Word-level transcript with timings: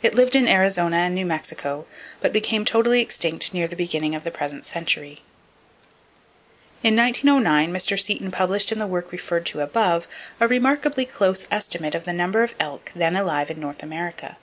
It 0.00 0.14
lived 0.14 0.34
in 0.34 0.48
Arizona 0.48 0.96
and 0.96 1.14
New 1.14 1.26
Mexico, 1.26 1.84
but 2.22 2.32
became 2.32 2.64
totally 2.64 3.02
extinct 3.02 3.52
near 3.52 3.68
the 3.68 3.76
beginning 3.76 4.14
of 4.14 4.24
the 4.24 4.30
present 4.30 4.64
century. 4.64 5.20
In 6.82 6.96
1909 6.96 7.70
Mr. 7.70 8.00
Seton 8.00 8.30
published 8.30 8.72
in 8.72 8.78
the 8.78 8.86
work 8.86 9.12
referred 9.12 9.44
to 9.44 9.60
above 9.60 10.06
a 10.40 10.48
remarkably 10.48 11.04
close 11.04 11.46
estimate 11.50 11.94
of 11.94 12.04
the 12.04 12.14
number 12.14 12.42
of 12.42 12.54
elk 12.58 12.90
then 12.96 13.14
alive 13.14 13.50
in 13.50 13.60
North 13.60 13.82
America. 13.82 14.38